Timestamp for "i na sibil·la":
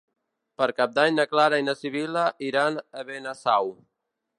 1.61-2.27